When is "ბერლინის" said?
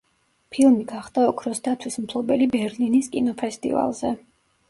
2.55-3.13